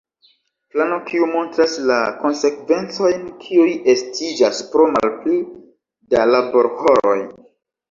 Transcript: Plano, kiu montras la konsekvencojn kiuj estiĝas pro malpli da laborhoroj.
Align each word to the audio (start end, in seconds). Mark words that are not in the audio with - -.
Plano, 0.75 0.95
kiu 1.09 1.27
montras 1.33 1.75
la 1.91 1.97
konsekvencojn 2.21 3.29
kiuj 3.45 3.69
estiĝas 3.95 4.65
pro 4.73 4.89
malpli 4.97 5.39
da 6.17 6.27
laborhoroj. 6.35 7.17